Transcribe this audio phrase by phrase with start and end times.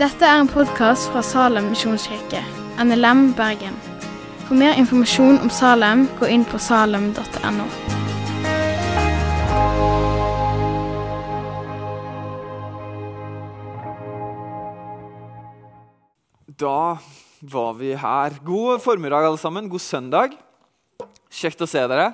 [0.00, 2.40] Dette er en podkast fra Salem misjonskirke,
[2.80, 3.74] NLM Bergen.
[4.46, 7.66] For mer informasjon om Salem, gå inn på salem.no.
[16.60, 16.98] Da
[17.40, 18.40] var vi her.
[18.44, 19.68] God formiddag, alle sammen.
[19.68, 20.34] God søndag.
[21.30, 22.10] Kjekt å se dere.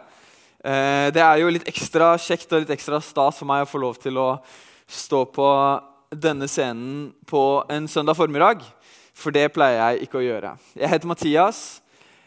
[0.66, 3.78] Eh, Det er jo litt ekstra kjekt og litt ekstra stas for meg å få
[3.78, 4.40] lov til å
[4.90, 5.48] stå på
[6.10, 8.64] denne scenen på en søndag formiddag.
[9.14, 10.56] For det pleier jeg ikke å gjøre.
[10.74, 11.60] Jeg heter Mathias.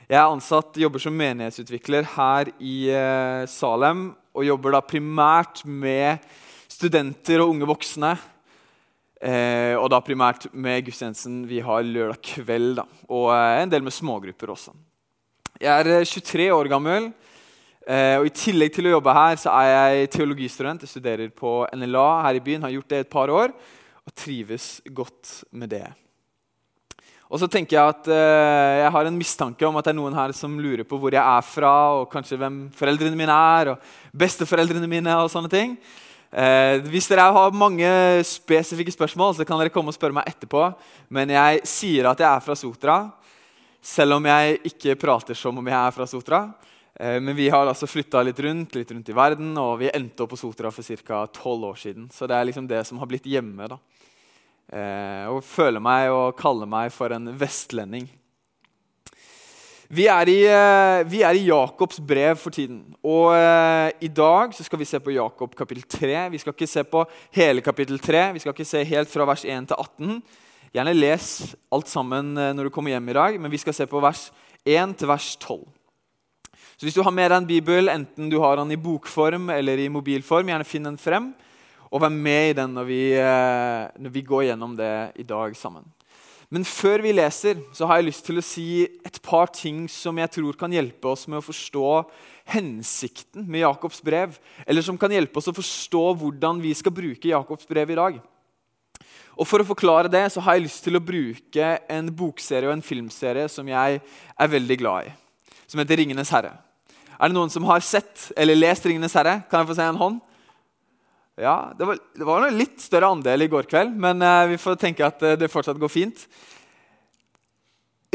[0.07, 4.13] Jeg er ansatt, jobber som menighetsutvikler her i eh, Salem.
[4.33, 6.23] Og jobber da primært med
[6.71, 8.15] studenter og unge voksne.
[9.19, 12.77] Eh, og da primært med gudstjenesten vi har lørdag kveld.
[12.79, 14.71] da, Og eh, en del med smågrupper også.
[15.59, 17.11] Jeg er eh, 23 år gammel.
[17.89, 20.83] Eh, og I tillegg til å jobbe her så er jeg teologistudent.
[20.85, 22.67] Jeg studerer på NLA her i byen.
[22.67, 23.55] Har gjort det et par år
[24.05, 25.87] og trives godt med det.
[27.29, 30.17] Og så tenker Jeg at eh, jeg har en mistanke om at det er noen
[30.17, 34.15] her som lurer på hvor jeg er fra, og kanskje hvem foreldrene mine er, og
[34.17, 35.75] besteforeldrene mine og sånne ting.
[36.29, 37.89] Eh, hvis dere har mange
[38.25, 40.67] spesifikke spørsmål, så kan dere komme og spørre meg etterpå.
[41.09, 43.03] Men jeg sier at jeg er fra Sotra,
[43.81, 46.47] selv om jeg ikke prater som om jeg er fra Sotra.
[46.99, 50.25] Eh, men vi har altså flytta litt rundt litt rundt i verden, og vi endte
[50.25, 51.23] opp på Sotra for ca.
[51.31, 52.09] 12 år siden.
[52.11, 53.67] Så det er liksom det som har blitt hjemme.
[53.71, 53.79] da.
[54.69, 58.09] Eh, og føler meg og kaller meg for en vestlending.
[59.89, 62.83] Vi er, i, eh, vi er i Jakobs brev for tiden.
[63.01, 66.29] Og I dag så skal vi se på Jakob kapittel 3.
[66.29, 68.33] Vi skal ikke se på hele kapittel 3.
[68.33, 70.21] Vi skal ikke se helt fra vers 1 til 18.
[70.73, 73.99] Gjerne les alt sammen når du kommer hjem i dag, men vi skal se på
[73.99, 74.31] vers
[74.67, 75.78] 1 til vers 12.
[76.79, 79.81] Så Hvis du har med deg en bibel, enten du har den i bokform eller
[79.83, 81.25] i mobilform, gjerne finn den frem,
[81.91, 85.57] og vær med i den når vi, eh, når vi går gjennom det i dag
[85.59, 85.83] sammen.
[86.47, 90.15] Men før vi leser, så har jeg lyst til å si et par ting som
[90.23, 91.89] jeg tror kan hjelpe oss med å forstå
[92.55, 94.39] hensikten med Jakobs brev.
[94.63, 98.23] Eller som kan hjelpe oss å forstå hvordan vi skal bruke Jakobs brev i dag.
[99.35, 102.77] Og For å forklare det så har jeg lyst til å bruke en bokserie og
[102.77, 105.15] en filmserie som jeg er veldig glad i.
[105.67, 106.68] Som heter 'Ringenes herre'.
[107.19, 109.41] Er det noen som har sett eller lest 'Ringenes herre'?
[109.51, 110.19] Kan jeg få se en hånd?
[111.35, 114.57] Ja, Det var, det var en litt større andel i går kveld, men eh, vi
[114.59, 116.27] får tenke at eh, det fortsatt går fint.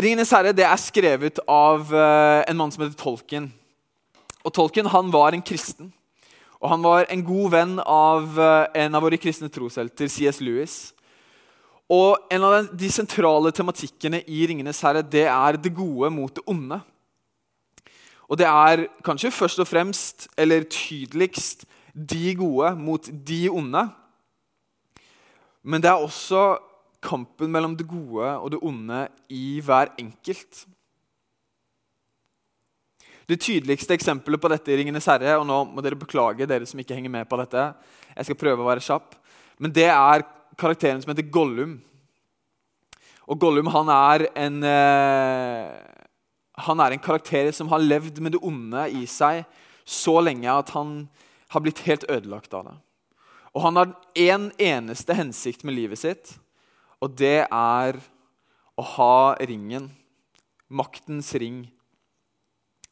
[0.01, 3.53] 'Ringenes herre' det er skrevet av eh, en mann som heter Tolkien.
[4.45, 5.93] Og Tolkien han var en kristen.
[6.61, 10.41] Og han var en god venn av en av våre kristne troshelter, C.S.
[10.41, 10.95] Lewis.
[11.93, 16.45] Og En av de sentrale tematikkene i 'Ringenes herre' det er det gode mot det
[16.49, 16.81] onde.
[18.35, 23.85] Og det er kanskje først og fremst, eller tydeligst, de gode mot de onde.
[25.63, 26.57] Men det er også
[26.99, 30.65] kampen mellom det gode og det onde i hver enkelt.
[33.31, 36.81] Det tydeligste eksempelet på dette i 'Ringenes herre' og nå må dere beklage dere som
[36.81, 37.73] ikke henger med på dette,
[38.17, 39.15] jeg skal prøve å være kjapp,
[39.59, 40.27] men det er
[40.59, 41.81] karakteren som heter Gollum.
[43.29, 46.04] Og Gollum han er en eh,
[46.55, 49.43] han er en karakter som har levd med det onde i seg
[49.85, 51.05] så lenge at han
[51.53, 52.75] har blitt helt ødelagt av det.
[53.55, 56.35] Og han har én en eneste hensikt med livet sitt,
[57.03, 57.99] og det er
[58.75, 59.91] å ha ringen.
[60.71, 61.67] Maktens ring.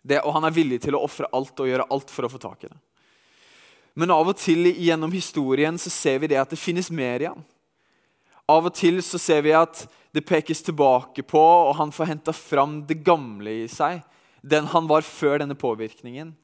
[0.03, 2.39] Det, og han er villig til å ofre alt og gjøre alt for å få
[2.43, 2.79] tak i det.
[3.99, 7.29] Men av og til gjennom historien så ser vi det at det finnes mer i
[7.29, 7.43] ham.
[8.51, 12.35] Av og til så ser vi at det pekes tilbake på, og han får henta
[12.37, 14.03] fram det gamle i seg.
[14.43, 16.35] Den han var før denne påvirkningen.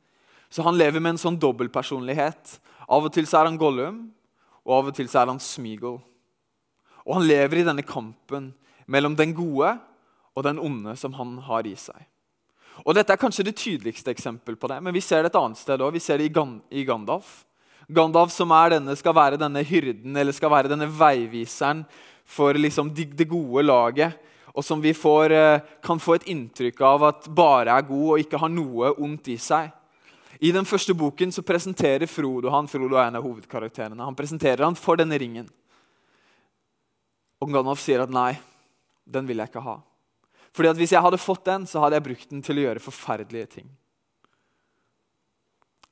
[0.48, 2.56] Så han lever med en sånn dobbeltpersonlighet.
[2.88, 4.06] Av og til så er han Gollum,
[4.64, 5.98] og av og til så er han Smeagol.
[7.04, 8.52] Og han lever i denne kampen
[8.88, 9.74] mellom den gode
[10.36, 11.98] og den onde som han har i seg.
[12.86, 15.58] Og Dette er kanskje det tydeligste eksempelet på det, men vi ser det et annet
[15.58, 15.96] sted òg.
[15.96, 17.42] Vi ser det i Gandalf.
[17.88, 21.86] Gandalf som denne, skal være denne hyrden eller skal være denne veiviseren
[22.28, 24.18] for liksom det gode laget.
[24.52, 28.18] Og som vi får, eh, kan få et inntrykk av at bare er god og
[28.18, 29.72] ikke har noe ondt i seg.
[30.40, 34.64] I den første boken så presenterer Frodo han, Frodo er en av hovedkarakterene, han presenterer
[34.64, 35.48] han for denne ringen.
[37.40, 38.38] Og Gandalf sier at nei,
[39.06, 39.80] den vil jeg ikke ha.
[40.52, 42.82] Fordi at Hvis jeg hadde fått den, så hadde jeg brukt den til å gjøre
[42.82, 43.68] forferdelige ting.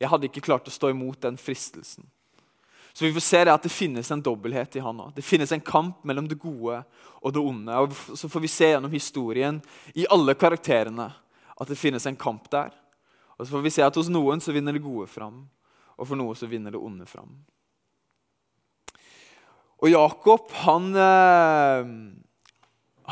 [0.01, 2.07] Jeg hadde ikke klart å stå imot den fristelsen.
[2.97, 5.11] Så vi får se det at det finnes en dobbelthet i han òg.
[5.13, 6.79] Det finnes en kamp mellom det gode
[7.21, 7.75] og det onde.
[7.77, 9.59] Og Så får vi se gjennom historien
[9.93, 11.11] i alle karakterene
[11.61, 12.71] at det finnes en kamp der.
[13.37, 15.43] Og så får vi se at hos noen så vinner det gode fram,
[16.01, 17.35] og for noe så vinner det onde fram.
[19.85, 21.93] Og Jakob han, eh,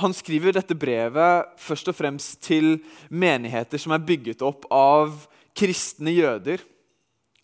[0.00, 2.78] han skriver dette brevet først og fremst til
[3.10, 6.64] menigheter som er bygget opp av kristne jøder.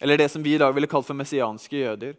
[0.00, 2.16] Eller det som vi i dag ville kalt for messianske jøder.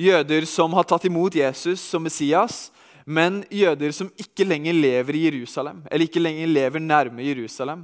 [0.00, 2.70] Jøder som har tatt imot Jesus som Messias,
[3.04, 7.82] men jøder som ikke lenger lever i Jerusalem, eller ikke lenger lever nærme Jerusalem.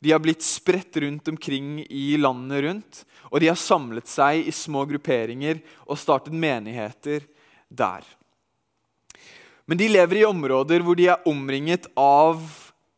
[0.00, 4.54] De har blitt spredt rundt omkring i landene rundt, og de har samlet seg i
[4.54, 7.26] små grupperinger og startet menigheter
[7.68, 8.06] der.
[9.68, 12.40] Men de lever i områder hvor de er omringet av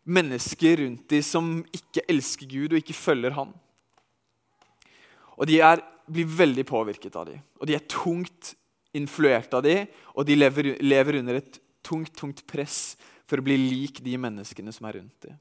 [0.04, 3.50] mennesker rundt dem som ikke elsker Gud og ikke følger Han.
[5.34, 8.54] Og de er, blir veldig påvirket av dem, og de er tungt
[8.94, 12.94] influert av dem, og de lever, lever under et tungt, tungt press
[13.28, 15.38] for å bli lik de menneskene som er rundt dem.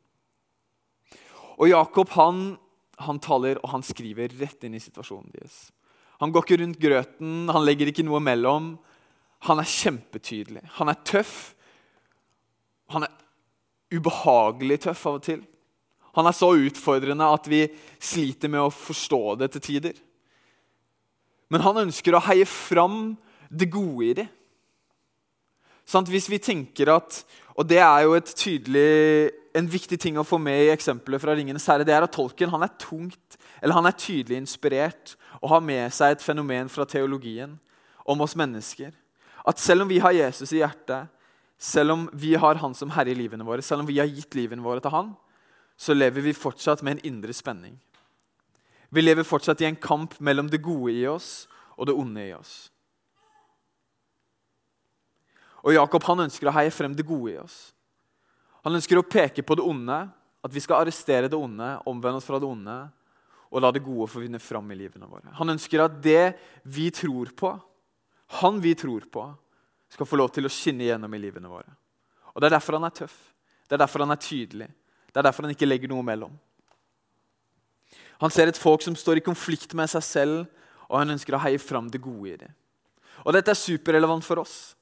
[1.62, 2.44] Og Jakob han,
[3.04, 5.68] han taler og han skriver rett inn i situasjonen deres.
[6.24, 8.74] Han går ikke rundt grøten, han legger ikke noe mellom.
[9.50, 10.64] Han er kjempetydelig.
[10.80, 11.54] Han er tøff.
[12.96, 13.12] Han er
[13.94, 15.44] ubehagelig tøff av og til.
[16.14, 17.66] Han er så utfordrende at vi
[17.98, 19.98] sliter med å forstå det til tider.
[21.54, 23.14] Men han ønsker å heie fram
[23.54, 24.26] det gode i det.
[25.86, 27.24] Sånn, hvis vi tenker at
[27.54, 31.68] Og det er jo tydelig, en viktig ting å få med i eksempelet fra 'Ringenes
[31.70, 35.62] herre', det er at tolken han er tungt, eller han er tydelig inspirert og har
[35.62, 37.60] med seg et fenomen fra teologien
[38.10, 38.90] om oss mennesker.
[39.46, 41.08] At selv om vi har Jesus i hjertet,
[41.60, 44.34] selv om vi har Han som herre i livene våre, selv om vi har gitt
[44.34, 45.16] livene våre til Han,
[45.78, 47.78] så lever vi fortsatt med en indre spenning.
[48.94, 52.34] Vi lever fortsatt i en kamp mellom det gode i oss og det onde i
[52.36, 52.54] oss.
[55.64, 57.72] Og Jakob han ønsker å heie frem det gode i oss.
[58.68, 59.98] Han ønsker å peke på det onde,
[60.44, 62.78] at vi skal arrestere det onde, omvende oss fra det onde
[63.54, 65.30] og la det gode få vinne fram i livene våre.
[65.38, 66.34] Han ønsker at det
[66.66, 67.52] vi tror på,
[68.42, 69.28] han vi tror på,
[69.94, 71.70] skal få lov til å skinne igjennom i livene våre.
[72.34, 73.18] Og Det er derfor han er tøff.
[73.70, 74.70] Det er derfor han er tydelig.
[75.14, 76.34] Det er derfor han ikke legger noe mellom.
[78.24, 80.38] Han ser et folk som står i konflikt med seg selv,
[80.88, 82.50] og han ønsker å heie fram det gode i det.
[83.24, 84.74] Og Dette er superrelevant for oss.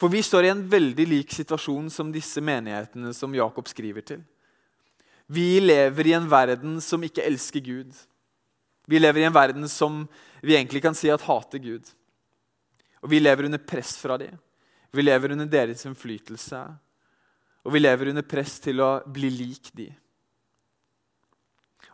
[0.00, 4.20] For vi står i en veldig lik situasjon som disse menighetene som Jakob skriver til.
[5.30, 7.92] Vi lever i en verden som ikke elsker Gud.
[8.88, 10.02] Vi lever i en verden som
[10.42, 11.84] vi egentlig kan si at hater Gud.
[13.04, 14.36] Og vi lever under press fra dem.
[14.90, 16.64] Vi lever under deres innflytelse.
[17.64, 19.94] Og vi lever under press til å bli lik dem.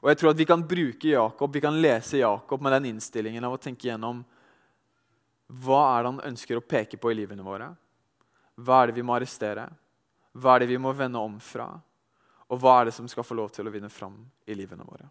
[0.06, 3.42] Og jeg tror at Vi kan bruke Jakob, vi kan lese Jakob med den innstillingen
[3.42, 4.20] av å tenke gjennom
[5.50, 7.72] hva er det han ønsker å peke på i livene våre.
[8.54, 9.66] Hva er det vi må arrestere?
[10.30, 11.66] Hva er det vi må vende om fra?
[12.46, 14.14] Og hva er det som skal få lov til å vinne fram
[14.46, 15.10] i livene våre?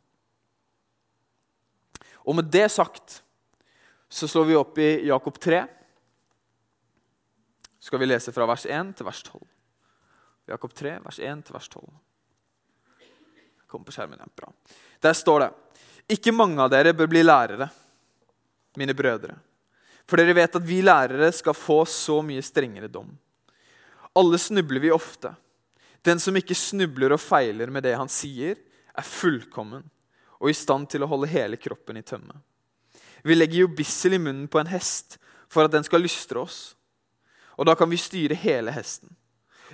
[2.24, 3.20] Og med det sagt
[4.08, 5.66] så slår vi opp i Jakob 3.
[7.84, 9.44] Så skal vi lese fra vers 1 til vers 12.
[10.56, 11.84] Jakob 3, vers 1 til vers 12.
[13.76, 14.28] Kom på skjermen, ja.
[14.36, 14.54] Bra.
[15.04, 15.50] Der står det
[16.16, 17.68] Ikke mange av dere bør bli lærere,
[18.80, 19.36] mine brødre.
[20.08, 23.10] For dere vet at vi lærere skal få så mye strengere dom.
[24.16, 25.34] Alle snubler vi ofte.
[26.08, 28.56] Den som ikke snubler og feiler med det han sier,
[28.96, 29.84] er fullkommen
[30.40, 32.38] og i stand til å holde hele kroppen i tømme.
[33.28, 35.18] Vi legger jo bissel i munnen på en hest
[35.52, 36.78] for at den skal lystre oss.
[37.60, 39.12] Og da kan vi styre hele hesten.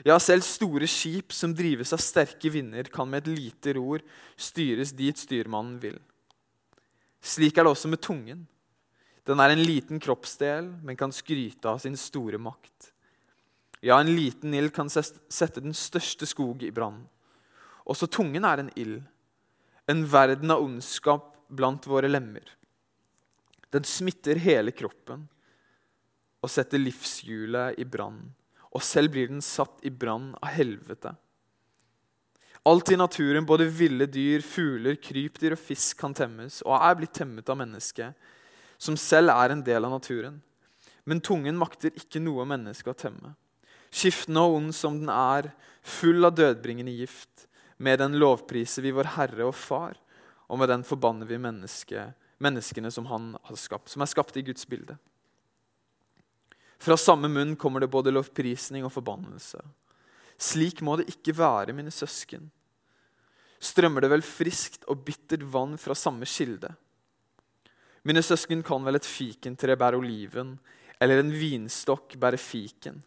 [0.06, 4.02] Ja, selv store skip som drives av sterke vinder, kan med et lite ror
[4.40, 6.00] styres dit styrmannen vil.
[7.22, 8.48] Slik er det også med tungen.
[9.30, 12.90] Den er en liten kroppsdel, men kan skryte av sin store makt.
[13.82, 17.04] Ja, en liten ild kan sette den største skog i brann.
[17.86, 19.02] Også tungen er en ild,
[19.90, 22.46] en verden av ondskap blant våre lemmer.
[23.74, 25.28] Den smitter hele kroppen
[26.42, 28.22] og setter livshjulet i brann.
[28.72, 31.14] Og selv blir den satt i brann av helvete.
[32.64, 37.16] Alt i naturen, både ville dyr, fugler, krypdyr og fisk, kan temmes og er blitt
[37.18, 38.14] temmet av mennesket,
[38.78, 40.38] som selv er en del av naturen.
[41.10, 43.34] Men tungen makter ikke noe menneske å temme.
[43.92, 45.50] Skiftende og ond som den er,
[45.82, 47.48] full av dødbringende gift.
[47.82, 49.98] Med den lovpriser vi vår Herre og Far,
[50.46, 52.12] og med den forbanner vi menneske,
[52.42, 55.00] menneskene som Han har skapt, som er skapt i Guds bilde.
[56.82, 59.60] Fra samme munn kommer det både lovprisning og forbannelse.
[60.42, 62.48] Slik må det ikke være, mine søsken.
[63.62, 66.72] Strømmer det vel friskt og bittert vann fra samme kilde?
[68.02, 70.56] Mine søsken, kan vel et fikentre bære oliven,
[70.98, 72.98] eller en vinstokk bære fiken?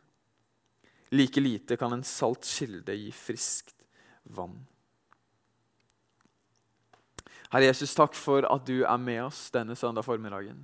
[1.11, 3.75] Like lite kan en salt kilde gi friskt
[4.23, 4.55] vann.
[7.51, 10.63] Herre Jesus, takk for at du er med oss denne søndag formiddagen.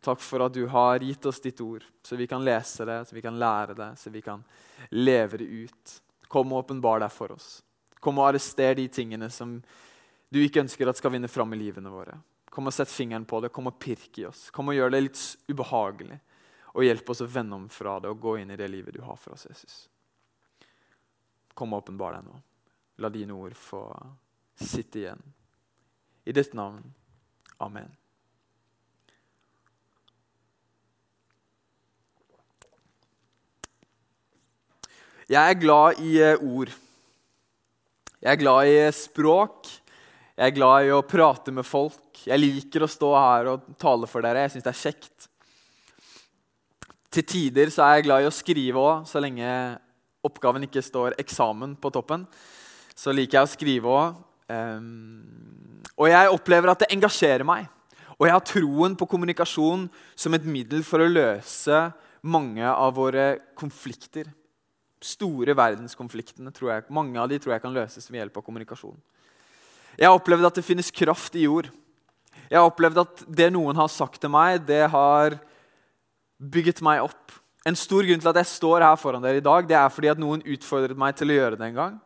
[0.00, 3.14] Takk for at du har gitt oss ditt ord, så vi kan lese det, så
[3.16, 4.44] vi kan lære det, så vi kan
[4.90, 5.94] leve det ut.
[6.28, 7.58] Kom og åpenbar deg for oss.
[7.98, 9.56] Kom og arrester de tingene som
[10.28, 12.14] du ikke ønsker at skal vinne fram i livene våre.
[12.50, 14.48] Kom og Sett fingeren på det, kom og pirk i oss.
[14.54, 16.20] Kom og Gjør det litt ubehagelig.
[16.74, 19.00] Og hjelp oss å vende om fra det og gå inn i det livet du
[19.02, 19.88] har for oss, Jesus.
[21.58, 22.40] Kom og åpenbar deg nå.
[23.02, 23.82] La dine ord få
[24.58, 25.22] sitte igjen.
[26.28, 26.84] I ditt navn.
[27.58, 27.90] Amen.
[35.28, 36.70] Jeg er glad i eh, ord.
[38.16, 39.66] Jeg er glad i språk.
[40.32, 42.22] Jeg er glad i å prate med folk.
[42.24, 44.46] Jeg liker å stå her og tale for dere.
[44.46, 45.26] Jeg syns det er kjekt.
[47.12, 49.50] Til tider så er jeg glad i å skrive òg, så lenge
[50.24, 52.24] oppgaven ikke står 'eksamen' på toppen.
[52.96, 54.16] Så liker jeg å skrive òg.
[54.48, 57.68] Um, og jeg opplever at det engasjerer meg.
[58.16, 61.92] Og jeg har troen på kommunikasjon som et middel for å løse
[62.22, 64.32] mange av våre konflikter
[65.04, 66.52] store verdenskonfliktene.
[66.54, 68.96] tror jeg, Mange av de tror jeg kan løses ved hjelp av kommunikasjon.
[69.98, 71.70] Jeg har opplevd at det finnes kraft i jord.
[72.48, 75.38] Jeg har opplevd at det noen har sagt til meg, det har
[76.38, 77.34] bygget meg opp.
[77.66, 80.12] En stor grunn til at jeg står her foran dere i dag, det er fordi
[80.12, 81.96] at noen utfordret meg til å gjøre det en gang.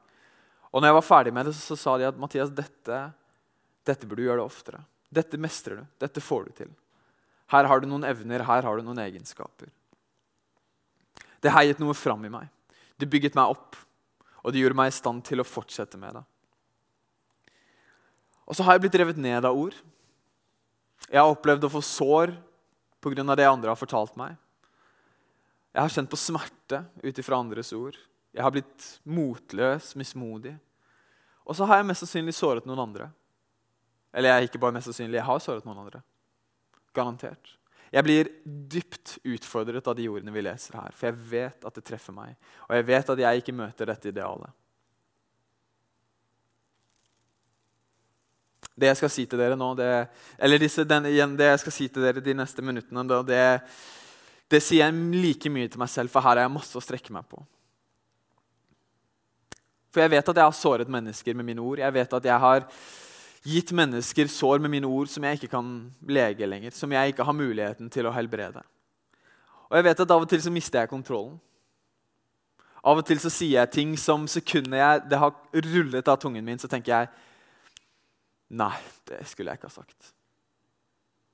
[0.73, 3.03] Og når jeg var ferdig med det, så, sa de at Mathias, dette,
[3.85, 4.81] dette burde du gjøre det oftere.
[5.13, 5.85] Dette mestrer du.
[6.01, 6.73] Dette får du til.
[7.53, 9.69] Her har du noen evner, her har du noen egenskaper.
[11.45, 12.49] Det heiet noe fram i meg.
[13.03, 13.75] Det bygget meg opp,
[14.43, 16.23] og det gjorde meg i stand til å fortsette med det.
[18.47, 19.75] Og så har jeg blitt revet ned av ord.
[21.09, 22.35] Jeg har opplevd å få sår
[23.03, 23.35] pga.
[23.35, 24.37] det andre har fortalt meg.
[25.73, 27.97] Jeg har kjent på smerte ut ifra andres ord.
[28.33, 30.55] Jeg har blitt motløs, mismodig.
[31.43, 33.11] Og så har jeg mest sannsynlig såret noen andre.
[34.13, 36.03] Eller jeg er ikke bare mest sannsynlig, jeg har såret noen andre.
[36.95, 37.57] Garantert.
[37.93, 41.85] Jeg blir dypt utfordret av de ordene vi leser her, for jeg vet at det
[41.85, 42.35] treffer meg.
[42.71, 44.55] Og jeg vet at jeg ikke møter dette idealet.
[48.73, 49.91] Det jeg skal si til dere nå, det,
[50.41, 53.43] eller disse, den, igjen, det jeg skal si til dere de neste minuttene, det,
[54.49, 57.13] det sier jeg like mye til meg selv, for her har jeg masse å strekke
[57.13, 57.45] meg på.
[59.93, 61.83] For jeg vet at jeg har såret mennesker med mine ord.
[61.85, 62.65] Jeg vet at jeg har
[63.43, 65.73] gitt mennesker sår med mine ord som jeg ikke kan
[66.07, 68.63] lege lenger, som jeg ikke har muligheten til å helbrede.
[69.71, 71.39] Og jeg vet at Av og til så mister jeg kontrollen.
[72.83, 75.35] Av og til så sier jeg ting som sekundet jeg, det har
[75.69, 77.13] rullet av tungen min, så tenker jeg
[78.53, 78.75] Nei,
[79.09, 80.11] det skulle jeg ikke ha sagt.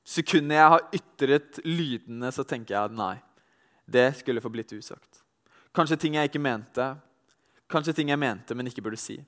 [0.06, 3.16] Sekundet jeg har ytret lydene, så tenker jeg nei,
[3.90, 5.24] det skulle få blitt usagt.
[5.74, 6.86] Kanskje ting jeg ikke mente,
[7.68, 9.18] kanskje ting jeg mente, men ikke burde si.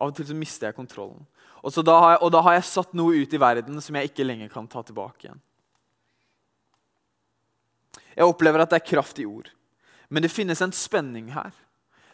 [0.00, 1.26] Av og til så mister jeg kontrollen.
[1.64, 4.26] Og, da jeg, og da har jeg satt noe ut i verden som jeg ikke
[4.26, 5.42] lenger kan ta tilbake igjen.
[8.14, 9.48] Jeg opplever at det er kraft i ord.
[10.12, 11.54] Men det finnes en spenning her.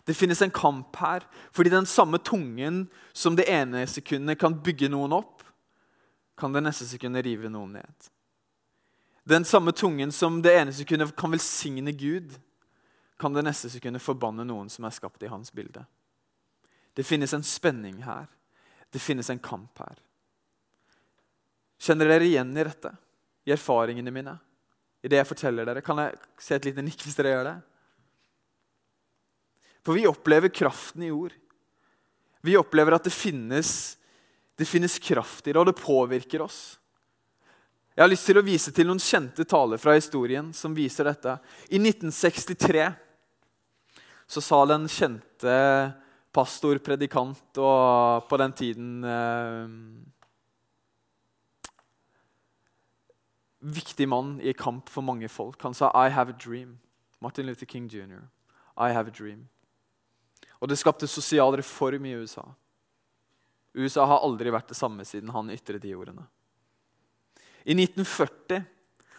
[0.06, 1.26] Det finnes en kamp her.
[1.52, 5.44] Fordi den samme tungen som det ene sekundet kan bygge noen opp,
[6.40, 8.10] kan det neste sekundet rive noen ned.
[9.28, 12.32] Den samme tungen som det ene sekundet kan velsigne Gud,
[13.20, 15.84] kan det neste sekundet forbanne noen som er skapt i hans bilde.
[16.94, 18.26] Det finnes en spenning her.
[18.90, 19.98] Det finnes en kamp her.
[21.80, 22.92] Kjenner dere igjen i dette?
[23.46, 24.34] I erfaringene mine?
[25.00, 25.84] I det jeg forteller dere?
[25.84, 27.56] Kan jeg se et lite nikk hvis dere gjør det?
[29.86, 31.32] For vi opplever kraften i ord.
[32.44, 33.96] Vi opplever at det finnes,
[34.56, 36.80] det finnes kraft i det, og det påvirker oss.
[37.96, 41.34] Jeg har lyst til å vise til noen kjente taler fra historien som viser dette.
[41.68, 42.86] I 1963
[44.30, 45.56] så sa den kjente
[46.32, 49.76] pastor, predikant og på den tiden eh,
[53.60, 55.60] Viktig mann i kamp for mange folk.
[55.62, 56.78] Han sa 'I have a dream'.
[57.20, 58.24] Martin Luther King jr.
[58.78, 59.48] I have a dream.
[60.60, 62.42] Og det skapte sosial reform i USA.
[63.74, 66.26] USA har aldri vært det samme siden han ytret de ordene.
[67.64, 68.64] I 1940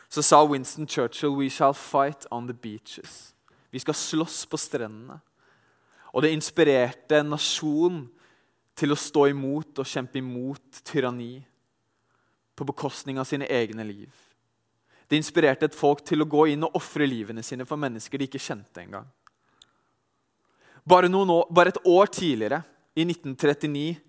[0.09, 3.33] så sa Winston Churchill 'We shall fight on the beaches'.
[3.71, 5.21] Vi skal slåss på strendene.
[6.11, 8.01] Og det inspirerte en nasjon
[8.75, 11.39] til å stå imot og kjempe imot tyranni
[12.55, 14.11] på bekostning av sine egne liv.
[15.07, 18.29] Det inspirerte et folk til å gå inn og ofre livene sine for mennesker de
[18.29, 19.07] ikke kjente engang.
[20.87, 22.61] Bare, år, bare et år tidligere,
[22.95, 23.99] i 1939,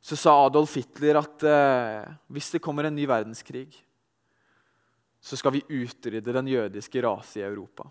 [0.00, 3.70] så sa Adolf Hitler at eh, hvis det kommer en ny verdenskrig,
[5.20, 7.86] så skal vi utrydde den jødiske rase i Europa.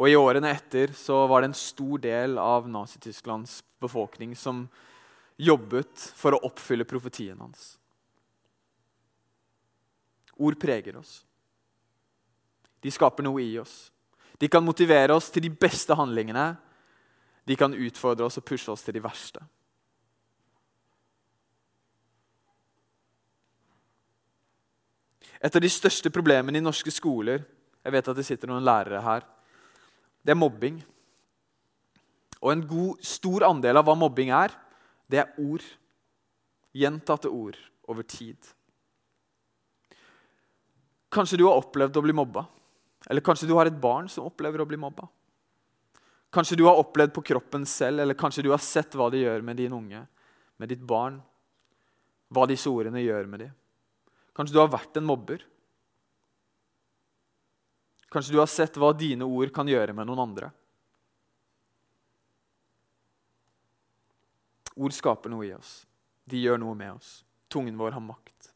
[0.00, 4.62] Og I årene etter så var det en stor del av Nazi-Tysklands befolkning som
[5.36, 7.74] jobbet for å oppfylle profetien hans.
[10.40, 11.18] Ord preger oss.
[12.80, 13.90] De skaper noe i oss.
[14.40, 16.54] De kan motivere oss til de beste handlingene.
[17.44, 19.42] De kan utfordre oss og pushe oss til de verste.
[25.40, 27.44] Et av de største problemene i norske skoler
[27.84, 29.24] jeg vet at det sitter noen lærere her,
[30.24, 30.78] det er mobbing.
[32.40, 34.54] Og en god, stor andel av hva mobbing er,
[35.10, 35.64] det er ord.
[36.76, 37.58] Gjentatte ord
[37.90, 38.38] over tid.
[41.10, 42.44] Kanskje du har opplevd å bli mobba.
[43.10, 45.08] Eller kanskje du har et barn som opplever å bli mobba.
[46.30, 49.42] Kanskje du har opplevd på kroppen selv, eller kanskje du har sett hva de gjør
[49.42, 50.04] med din unge,
[50.62, 51.18] med ditt barn.
[52.30, 53.54] Hva disse ordene gjør med dem.
[54.36, 55.42] Kanskje du har vært en mobber.
[58.10, 60.50] Kanskje du har sett hva dine ord kan gjøre med noen andre.
[64.74, 65.84] Ord skaper noe i oss.
[66.26, 67.20] De gjør noe med oss.
[67.50, 68.50] Tungen vår har makt.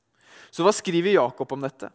[0.51, 1.91] Så hva skriver Jakob om dette?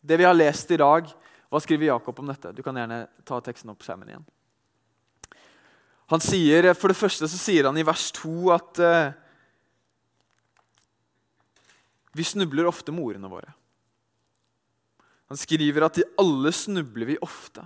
[0.00, 1.08] Det vi har lest i dag,
[1.52, 2.52] hva skriver Jakob om dette?
[2.56, 4.24] Du kan gjerne ta teksten opp skjermen igjen.
[6.12, 9.12] Han sier, For det første så sier han i vers 2 at uh,
[12.12, 13.52] vi snubler ofte med ordene våre.
[15.32, 17.62] Han skriver at i alle snubler vi ofte.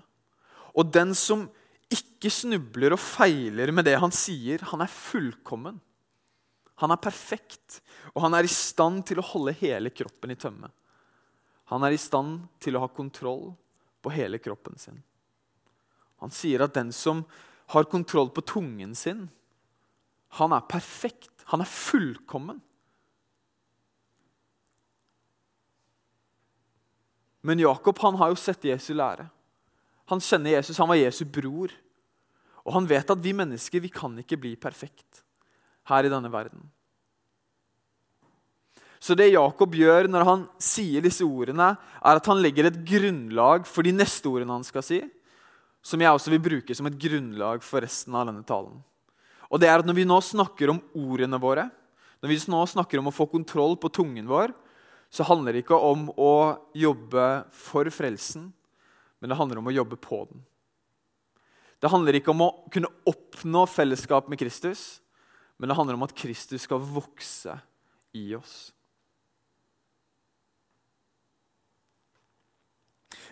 [0.79, 1.49] Og den som
[1.91, 5.81] ikke snubler og feiler med det han sier, han er fullkommen.
[6.79, 7.81] Han er perfekt,
[8.13, 10.71] og han er i stand til å holde hele kroppen i tømme.
[11.73, 13.49] Han er i stand til å ha kontroll
[13.99, 15.03] på hele kroppen sin.
[16.23, 17.25] Han sier at den som
[17.75, 19.27] har kontroll på tungen sin,
[20.39, 21.33] han er perfekt.
[21.51, 22.63] Han er fullkommen.
[27.47, 29.29] Men Jakob han har jo sett Jesu lære.
[30.11, 31.71] Han kjenner Jesus, han var Jesu bror.
[32.67, 35.23] Og han vet at vi mennesker vi kan ikke bli perfekt
[35.87, 36.65] her i denne verden.
[38.99, 43.69] Så det Jakob gjør når han sier disse ordene, er at han legger et grunnlag
[43.69, 44.99] for de neste ordene han skal si,
[45.87, 48.81] som jeg også vil bruke som et grunnlag for resten av denne talen.
[49.47, 51.69] Og det er at Når vi nå snakker om ordene våre,
[52.19, 54.51] når vi nå snakker om å få kontroll på tungen vår,
[55.11, 56.35] så handler det ikke om å
[56.77, 58.51] jobbe for frelsen,
[59.21, 60.45] men det handler om å jobbe på den.
[61.81, 65.01] Det handler ikke om å kunne oppnå fellesskap med Kristus,
[65.57, 67.55] men det handler om at Kristus skal vokse
[68.17, 68.73] i oss.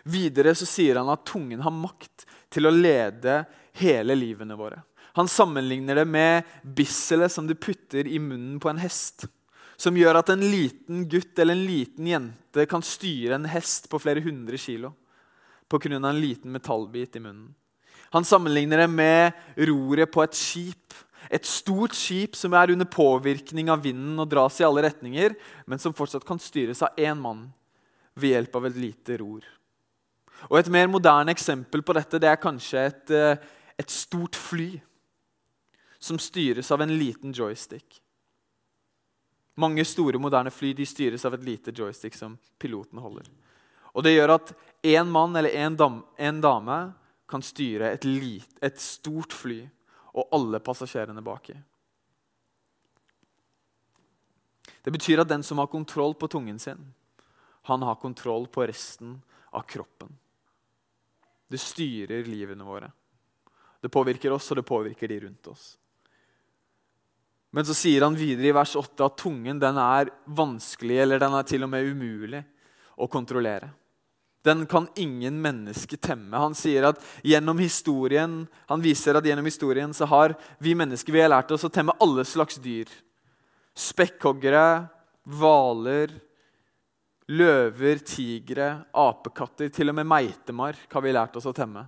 [0.04, 3.44] Videre så sier han at tungen har makt til å lede
[3.80, 4.82] hele livene våre.
[5.16, 9.28] Han sammenligner det med bisselet som du putter i munnen på en hest.
[9.76, 13.98] Som gjør at en liten gutt eller en liten jente kan styre en hest på
[14.02, 14.92] flere hundre kilo
[15.68, 15.96] pga.
[15.96, 17.54] en liten metallbit i munnen.
[18.10, 20.94] Han sammenligner det med roret på et skip.
[21.30, 25.34] Et stort skip som er under påvirkning av vinden og dras i alle retninger,
[25.66, 27.48] men som fortsatt kan styres av én mann
[28.14, 29.42] ved hjelp av et lite ror.
[30.50, 33.36] Og Et mer moderne eksempel på dette det er kanskje et, eh,
[33.78, 34.80] et stort fly
[35.98, 38.03] som styres av en liten joystick.
[39.54, 43.28] Mange store, moderne fly de styres av et lite joystick som piloten holder.
[43.94, 46.92] Og Det gjør at én mann eller én dame,
[47.26, 49.62] kan styre et, lit, et stort fly
[50.12, 51.54] og alle passasjerene baki.
[54.84, 56.92] Det betyr at den som har kontroll på tungen sin,
[57.64, 60.12] han har kontroll på resten av kroppen.
[61.48, 62.90] Det styrer livene våre.
[63.80, 65.64] Det påvirker oss, og det påvirker de rundt oss.
[67.54, 71.36] Men så sier han videre i vers 8 at tungen den er vanskelig, eller den
[71.38, 72.42] er til og med umulig
[72.98, 73.70] å kontrollere.
[74.44, 76.34] Den kan ingen menneske temme.
[76.36, 81.22] Han sier at gjennom historien, han viser at gjennom historien så har vi mennesker vi
[81.22, 82.90] har lært oss å temme alle slags dyr.
[83.74, 84.66] Spekkhoggere,
[85.24, 86.12] hvaler,
[87.32, 91.86] Løver, tigre, apekatter, til og med meitemark har vi lært oss å temme.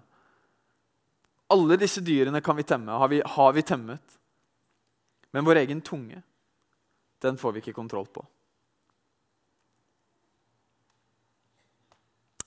[1.52, 4.15] Alle disse dyrene kan vi temme, har vi, har vi temmet.
[5.30, 6.22] Men vår egen tunge,
[7.18, 8.24] den får vi ikke kontroll på.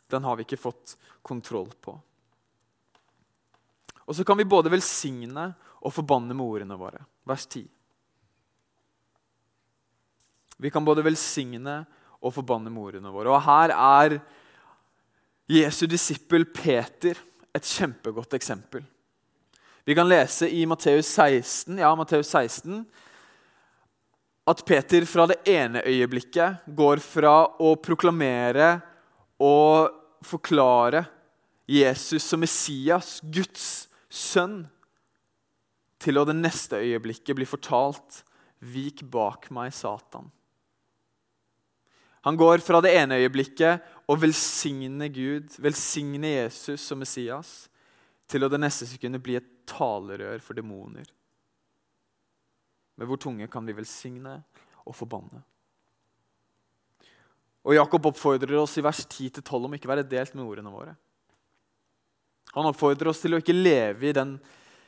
[0.10, 1.94] Den har vi ikke fått kontroll på.
[4.10, 5.52] Og så kan vi både velsigne
[5.86, 7.04] og forbanne med ordene våre.
[7.30, 7.68] Vers 10.
[10.60, 11.84] Vi kan både velsigne
[12.20, 13.32] og forbanne med ordene våre.
[13.32, 14.18] Og Her er
[15.50, 17.22] Jesu disippel Peter
[17.56, 18.84] et kjempegodt eksempel.
[19.90, 22.86] Vi kan lese i Matteus 16, ja, Matteus 16
[24.46, 28.68] at Peter fra det ene øyeblikket går fra å proklamere
[29.42, 29.90] og
[30.22, 31.02] forklare
[31.66, 34.68] Jesus som Messias, Guds sønn,
[35.98, 38.22] til å det neste øyeblikket bli fortalt
[38.62, 40.30] Vik bak meg, Satan.
[42.30, 47.72] Han går fra det ene øyeblikket å velsigne Gud, velsigne Jesus som Messias,
[48.30, 51.08] til å det neste sekundet bli et talerør for demoner.
[53.00, 54.40] Med hvor tunge kan vi velsigne
[54.84, 55.44] og forbanne?
[57.68, 60.96] Og Jakob oppfordrer oss i vers 10-12 om ikke å være delt med ordene våre.
[62.56, 64.38] Han oppfordrer oss til å ikke leve i den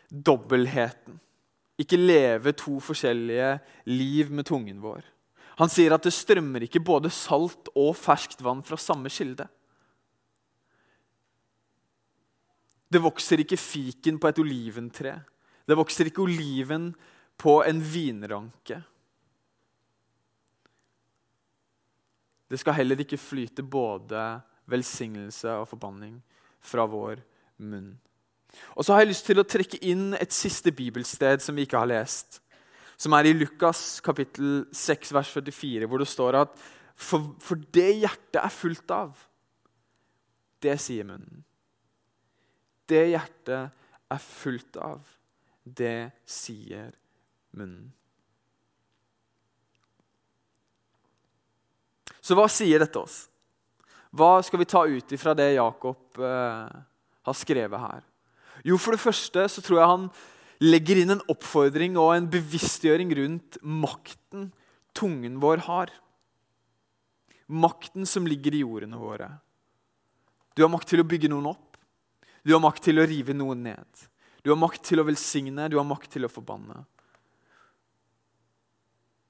[0.10, 1.20] dobbeltheten.
[1.82, 3.54] Ikke leve to forskjellige
[3.90, 5.04] liv med tungen vår.
[5.60, 9.46] Han sier at det strømmer ikke både salt og ferskt vann fra samme kilde.
[12.92, 15.16] Det vokser ikke fiken på et oliventre.
[15.68, 16.92] Det vokser ikke oliven
[17.40, 18.82] på en vinranke.
[22.52, 24.20] Det skal heller ikke flyte både
[24.72, 26.18] velsignelse og forbanning
[26.60, 27.22] fra vår
[27.64, 27.94] munn.
[28.76, 31.80] Og så har jeg lyst til å trekke inn et siste bibelsted som vi ikke
[31.80, 32.42] har lest.
[33.00, 36.60] Som er i Lukas kapittel 6, vers 44, hvor det står at
[37.02, 39.16] for, for det hjertet er fullt av,
[40.62, 41.42] det sier munnen.
[42.92, 43.72] Det hjertet
[44.12, 45.02] er fullt av,
[45.64, 46.92] det sier
[47.56, 47.92] munnen.
[52.22, 53.26] Så hva sier dette oss?
[54.12, 56.68] Hva skal vi ta ut ifra det Jakob eh,
[57.26, 58.04] har skrevet her?
[58.68, 60.10] Jo, For det første så tror jeg han
[60.62, 64.52] legger inn en oppfordring og en bevisstgjøring rundt makten
[64.98, 65.94] tungen vår har.
[67.48, 69.32] Makten som ligger i ordene våre.
[70.54, 71.71] Du har makt til å bygge noen opp.
[72.42, 74.08] Du har makt til å rive noen ned.
[74.42, 76.80] Du har makt til å velsigne, du har makt til å forbanne.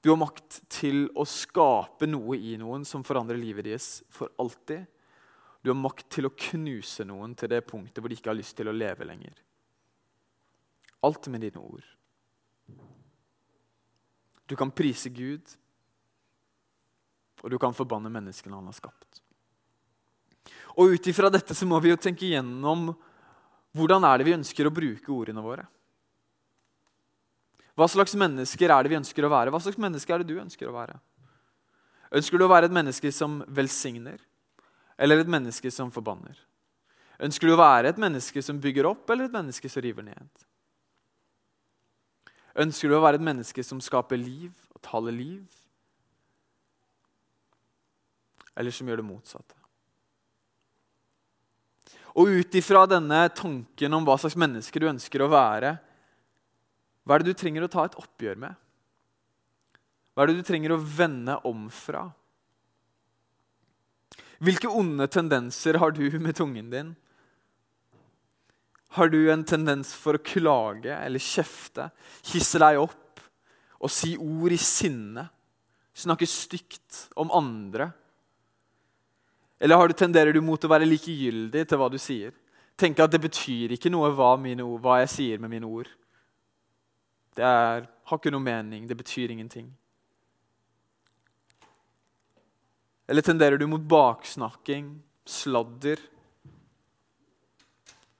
[0.02, 4.88] Du har makt til å skape noe i noen som forandrer livet deres for alltid.
[5.62, 8.56] Du har makt til å knuse noen til det punktet hvor de ikke har lyst
[8.58, 9.36] til å leve lenger.
[11.06, 11.86] Alt med dine ord.
[14.50, 15.54] Du kan prise Gud,
[17.42, 19.21] og du kan forbanne menneskene han har skapt.
[20.76, 22.90] Og Ut ifra dette så må vi jo tenke gjennom
[23.76, 25.64] hvordan er det vi ønsker å bruke ordene våre.
[27.76, 29.52] Hva slags mennesker er det vi ønsker å være?
[29.52, 30.98] Hva slags menneske er det du ønsker å være?
[32.12, 34.20] Ønsker du å være et menneske som velsigner,
[35.00, 36.36] eller et menneske som forbanner?
[37.22, 40.28] Ønsker du å være et menneske som bygger opp, eller et menneske som river ned?
[42.60, 45.58] Ønsker du å være et menneske som skaper liv og taler liv,
[48.52, 49.61] eller som gjør det motsatte?
[52.18, 55.76] Og ut ifra denne tanken om hva slags menneske du ønsker å være,
[57.02, 58.58] hva er det du trenger å ta et oppgjør med?
[60.12, 62.04] Hva er det du trenger å vende om fra?
[64.42, 66.92] Hvilke onde tendenser har du med tungen din?
[68.92, 71.88] Har du en tendens for å klage eller kjefte,
[72.28, 73.22] hisse deg opp
[73.80, 75.24] og si ord i sinne?
[75.96, 77.88] Snakke stygt om andre?
[79.62, 82.32] Eller du, tenderer du mot å være likegyldig til hva du sier?
[82.74, 85.90] Tenke at det betyr ikke noe hva, ord, hva jeg sier med mine ord.
[87.36, 88.88] Det er, har ikke noe mening.
[88.90, 89.68] Det betyr ingenting.
[93.06, 94.96] Eller tenderer du mot baksnakking,
[95.28, 96.02] sladder?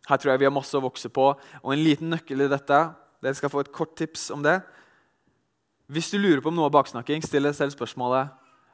[0.07, 1.27] Her tror jeg vi har masse å vokse på.
[1.63, 2.85] Og en liten nøkkel i dette
[3.23, 4.57] Dere skal få et kort tips om det.
[5.87, 8.33] Hvis du lurer på om noe er baksnakking, still deg selv spørsmålet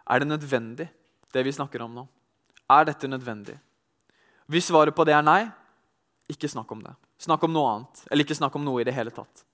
[0.08, 0.86] er det nødvendig,
[1.36, 2.04] det vi snakker om nå.
[2.68, 3.56] Er dette nødvendig?
[4.48, 5.42] Hvis svaret på det er nei,
[6.28, 6.94] ikke snakk om det.
[7.20, 8.02] Snakk om noe annet.
[8.10, 9.44] Eller ikke snakk om noe i det hele tatt.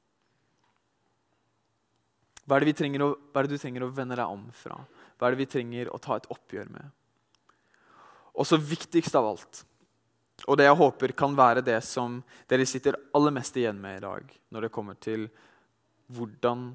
[2.44, 4.76] Hva er, det å, hva er det du trenger å vende deg om fra?
[5.16, 6.90] Hva er det vi trenger å ta et oppgjør med?
[8.34, 9.62] Og så viktigst av alt,
[10.44, 12.18] og det jeg håper kan være det som
[12.50, 15.28] dere sitter aller mest igjen med i dag, når det kommer til
[16.12, 16.72] hvordan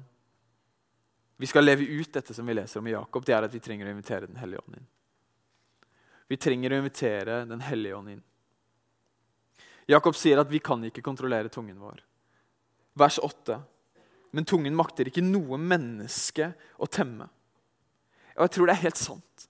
[1.40, 3.62] vi skal leve ut dette som vi leser om i Jakob, det er at vi
[3.62, 4.88] trenger å invitere Den hellige ånd inn.
[6.30, 8.22] Vi trenger å invitere Den hellige ånd inn.
[9.90, 11.98] Jakob sier at vi kan ikke kontrollere tungen vår.
[12.94, 13.58] Vers 8
[14.30, 17.26] men tungen makter ikke noe menneske å temme.
[18.36, 19.48] Og jeg tror det er helt sant.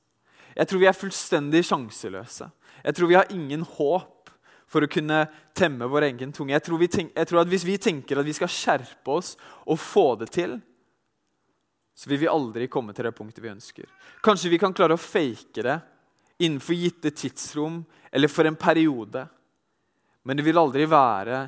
[0.56, 2.48] Jeg tror vi er fullstendig sjanseløse.
[2.80, 4.32] Jeg tror vi har ingen håp
[4.70, 5.24] for å kunne
[5.56, 6.54] temme vår egen tunge.
[6.54, 9.78] Jeg tror, tenk, jeg tror, at Hvis vi tenker at vi skal skjerpe oss og
[9.78, 10.56] få det til,
[11.94, 13.88] så vil vi aldri komme til det punktet vi ønsker.
[14.24, 15.76] Kanskje vi kan klare å fake det
[16.40, 19.26] innenfor gitte tidsrom eller for en periode.
[20.22, 21.40] Men det vil aldri være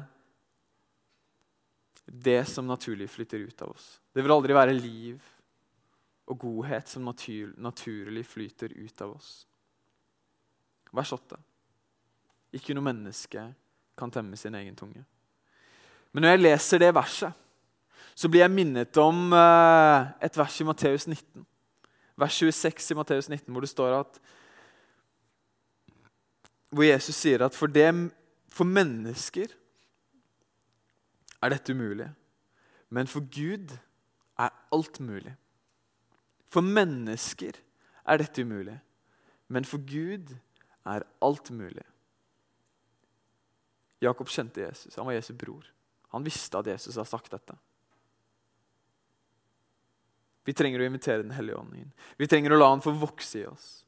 [2.05, 3.87] det som naturlig flytter ut av oss.
[4.13, 5.23] Det vil aldri være liv
[6.29, 9.31] og godhet som natur, naturlig flyter ut av oss.
[10.93, 11.39] Vers 8.
[12.53, 13.47] Ikke noe menneske
[13.97, 15.07] kan temme sin egen tunge.
[16.13, 17.33] Men når jeg leser det verset,
[18.13, 21.47] så blir jeg minnet om eh, et vers i Matteus 19.
[22.21, 24.21] Vers 26 i Matteus 19, hvor det står at
[26.73, 28.07] Hvor Jesus sier at for, dem,
[28.49, 29.53] for mennesker
[31.43, 32.09] er dette umulig,
[32.93, 33.75] men for Gud
[34.41, 35.35] er alt mulig.
[36.49, 37.59] For mennesker
[38.09, 38.79] er dette umulig,
[39.49, 40.35] men for Gud
[40.89, 41.85] er alt mulig.
[44.03, 44.97] Jakob kjente Jesus.
[44.97, 45.69] Han var Jesu bror.
[46.13, 47.55] Han visste at Jesus hadde sagt dette.
[50.43, 51.93] Vi trenger å invitere Den hellige ånd inn.
[52.19, 53.85] Vi trenger å la han få vokse i oss.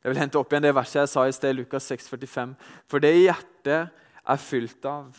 [0.00, 2.54] Jeg vil hente opp igjen det verset jeg sa i sted, Lukas 6, 45.
[2.88, 5.18] For det hjertet er fylt av,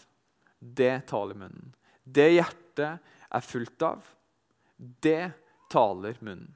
[0.60, 1.70] det taler munnen.
[2.04, 4.02] Det hjertet er fullt av,
[4.78, 5.32] det
[5.72, 6.50] taler munnen.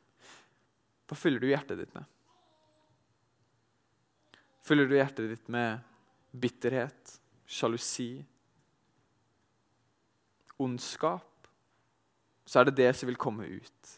[1.06, 2.10] Hva fyller du hjertet ditt med?
[4.66, 5.86] Fyller du hjertet ditt med
[6.34, 8.26] bitterhet, sjalusi,
[10.58, 11.30] ondskap?
[12.46, 13.96] så er det det som vil komme ut.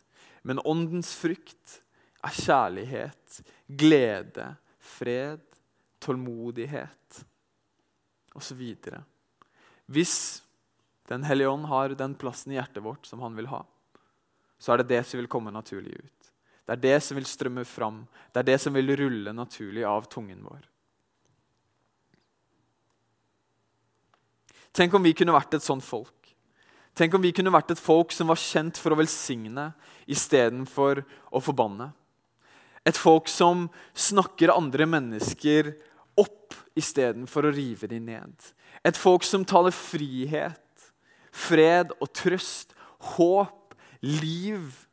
[0.48, 1.82] Men åndens frukt
[2.28, 5.44] er kjærlighet, glede, fred,
[6.04, 7.24] tålmodighet
[8.38, 8.64] osv.
[9.86, 10.44] Hvis
[11.08, 13.62] Den hellige ånd har den plassen i hjertet vårt som han vil ha,
[14.60, 16.32] så er det det som vil komme naturlig ut.
[16.68, 18.02] Det er det som vil strømme fram.
[18.34, 20.66] Det er det som vil rulle naturlig av tungen vår.
[24.76, 26.18] Tenk om vi kunne vært et sånt folk
[26.98, 29.68] Tenk om vi kunne vært et folk som var kjent for å velsigne
[30.10, 31.92] istedenfor å forbanne.
[32.88, 35.74] Et folk som snakker andre mennesker
[36.18, 38.36] opp istedenfor å rive dem ned.
[38.86, 40.92] Et folk som taler frihet,
[41.36, 42.74] fred og trøst,
[43.18, 44.86] håp, liv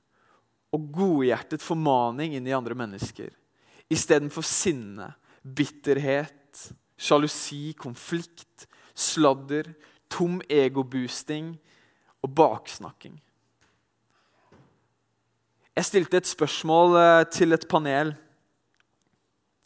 [0.75, 3.31] og godhjertet formaning inn i andre mennesker.
[3.93, 5.13] Istedenfor sinne,
[5.45, 6.41] bitterhet,
[6.99, 9.71] sjalusi, konflikt, sladder,
[10.11, 11.55] tom egoboosting
[12.25, 13.19] og baksnakking.
[15.75, 18.13] Jeg stilte et spørsmål eh, til et panel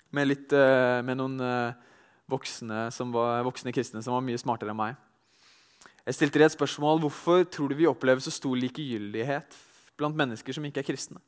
[0.08, 1.76] med, litt, eh, med noen eh,
[2.32, 4.96] voksne, var, voksne, kristne som var mye smartere enn meg.
[6.08, 9.58] Jeg stilte dem et spørsmål hvorfor tror du vi opplever så stor likegyldighet
[10.00, 11.20] blant mennesker som ikke er kristne.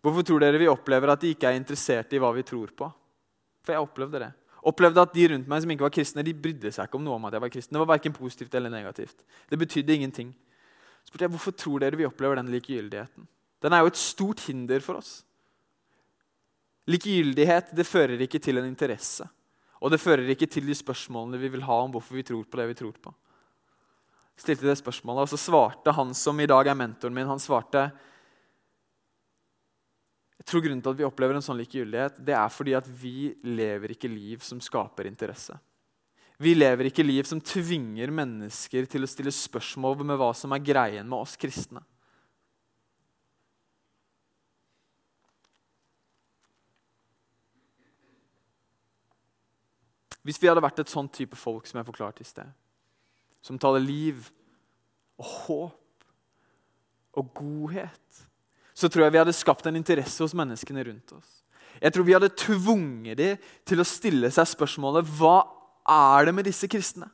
[0.00, 2.88] Hvorfor tror dere vi opplever at de ikke er interessert i hva vi tror på?
[3.60, 4.32] For jeg opplevde det
[4.66, 7.16] opplevde at de rundt meg som ikke var kristne, de brydde seg ikke om noe
[7.16, 7.76] om at jeg var kristen.
[7.76, 9.22] Det var verken positivt eller negativt.
[9.48, 10.34] Det betydde ingenting.
[11.06, 13.26] Spurte jeg, Hvorfor tror dere vi opplever den likegyldigheten?
[13.60, 15.20] Den er jo et stort hinder for oss.
[16.90, 19.26] Likegyldighet det fører ikke til en interesse.
[19.80, 22.60] Og det fører ikke til de spørsmålene vi vil ha om hvorfor vi tror på
[22.60, 23.12] det vi tror på.
[24.36, 27.42] Jeg stilte det spørsmålet, og så svarte han som i dag er mentoren min, han
[27.42, 27.90] svarte
[30.40, 33.28] jeg tror Grunnen til at vi opplever en sånn likegyldighet, det er fordi at vi
[33.44, 35.52] lever ikke liv som skaper interesse.
[36.40, 40.64] Vi lever ikke liv som tvinger mennesker til å stille spørsmål med hva som er
[40.64, 41.82] greien med oss kristne.
[50.24, 52.48] Hvis vi hadde vært et sånn type folk som jeg forklarte i sted,
[53.44, 54.26] som taler liv
[55.20, 56.10] og håp
[57.20, 58.26] og godhet
[58.80, 61.40] så tror jeg vi hadde skapt en interesse hos menneskene rundt oss.
[61.80, 65.42] Jeg tror vi hadde tvunget dem til å stille seg spørsmålet hva
[65.88, 67.08] er det med disse kristne?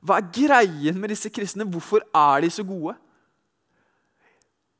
[0.00, 1.66] Hva er greien med disse kristne?
[1.68, 2.94] Hvorfor er de så gode?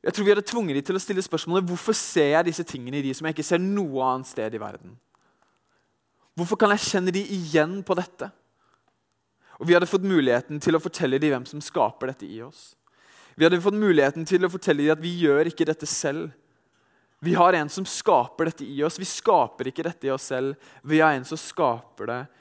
[0.01, 2.97] Jeg tror vi hadde tvunget dem til å stille spørsmålet hvorfor ser jeg disse tingene
[2.97, 4.95] i de som jeg ikke ser noe annet sted i verden.
[6.33, 8.31] Hvorfor kan jeg kjenne de igjen på dette?
[9.61, 12.71] Og Vi hadde fått muligheten til å fortelle dem hvem som skaper dette i oss.
[13.37, 16.31] Vi hadde fått muligheten til å fortelle dem at vi gjør ikke dette selv.
[17.21, 18.97] Vi har en som skaper dette i oss.
[18.97, 20.57] Vi skaper ikke dette i oss selv.
[20.81, 22.40] Vi har en som skaper det i.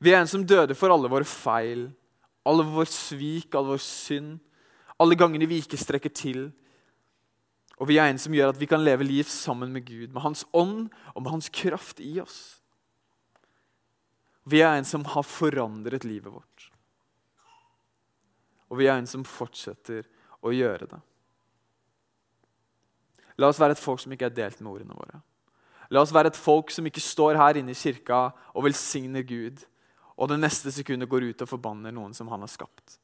[0.00, 1.88] Vi er en som døde for alle våre feil,
[2.46, 4.38] alle vår svik, all vår synd,
[5.00, 6.48] alle gangene vi ikke strekker til.
[7.80, 10.22] Og vi er en som gjør at vi kan leve liv sammen med Gud, med
[10.22, 12.60] Hans ånd og med Hans kraft i oss.
[14.44, 16.70] Vi er en som har forandret livet vårt.
[18.70, 20.06] Og vi er en som fortsetter
[20.40, 21.00] å gjøre det.
[23.40, 25.20] La oss være et folk som ikke er delt med ordene våre.
[25.90, 29.58] La oss være et folk som ikke står her inne i kirka og velsigner Gud,
[30.20, 32.98] og det neste sekundet går ut og forbanner noen som han har skapt.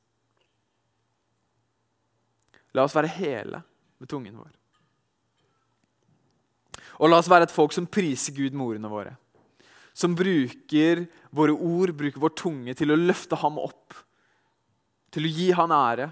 [2.77, 3.63] La oss være hele
[3.99, 4.53] med tungen vår.
[7.01, 9.17] Og la oss være et folk som priser Gud med ordene våre.
[9.97, 13.97] Som bruker våre ord, bruker vår tunge til å løfte ham opp
[15.17, 16.11] til å gi han ære,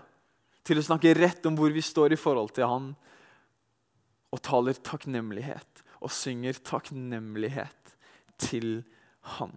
[0.64, 2.92] til å snakke rett om hvor vi står i forhold til han,
[4.32, 7.94] og taler takknemlighet og synger takknemlighet
[8.40, 8.82] til
[9.34, 9.52] Han.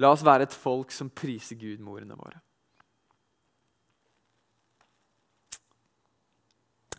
[0.00, 2.40] La oss være et folk som priser Gud med våre.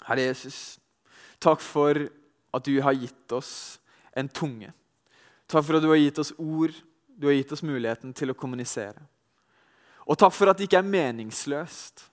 [0.08, 0.80] Herre Jesus,
[1.42, 1.98] takk for
[2.52, 3.80] at du har gitt oss
[4.18, 4.72] en tunge.
[5.48, 6.74] Takk for at du har gitt oss ord,
[7.08, 9.02] du har gitt oss muligheten til å kommunisere.
[10.10, 12.08] Og takk for at det ikke er meningsløst.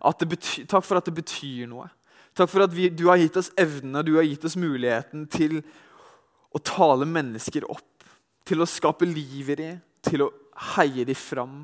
[0.00, 1.88] takk for at det betyr noe.
[2.34, 5.60] Takk for at vi, du har gitt oss evnene, du har gitt oss muligheten til
[6.54, 8.06] å tale mennesker opp.
[8.44, 10.32] Til å skape liv i dem, til å
[10.74, 11.62] heie dem fram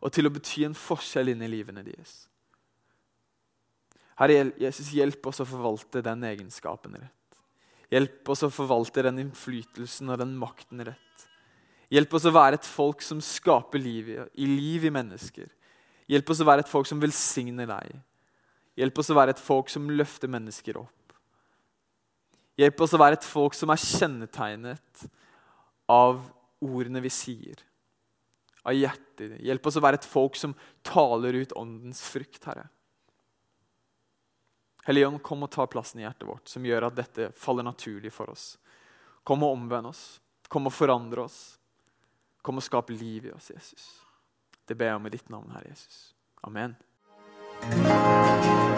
[0.00, 2.26] og til å bety en forskjell inn i livene deres.
[4.20, 7.38] Herre Jesus, hjelp oss å forvalte den egenskapen rett.
[7.90, 11.24] Hjelp oss å forvalte den innflytelsen og den makten rett.
[11.90, 15.48] Hjelp oss å være et folk som skaper liv i, i liv i mennesker.
[16.10, 17.96] Hjelp oss å være et folk som velsigner deg.
[18.80, 21.16] Hjelp oss å være et folk som løfter mennesker opp.
[22.60, 25.08] Hjelp oss å være et folk som er kjennetegnet
[25.90, 26.22] av
[26.64, 27.60] ordene vi sier
[28.62, 29.38] av hjertet.
[29.40, 30.54] Hjelp oss å være et folk som
[30.86, 32.68] taler ut åndens frykt, Herre.
[34.86, 38.32] Helligånd, kom og ta plassen i hjertet vårt, som gjør at dette faller naturlig for
[38.32, 38.54] oss.
[39.24, 40.04] Kom og omvend oss.
[40.50, 41.40] Kom og forandre oss.
[42.42, 43.90] Kom og skap liv i oss, Jesus.
[44.66, 46.14] Det ber jeg om i ditt navn, Herre Jesus.
[46.46, 46.78] Amen.